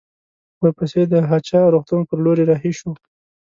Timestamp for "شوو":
2.77-2.93